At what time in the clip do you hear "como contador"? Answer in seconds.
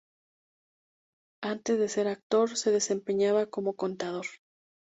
3.45-4.25